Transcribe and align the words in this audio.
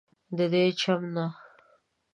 ددې 0.37 0.65
چم 0.79 1.01
نه 1.15 1.25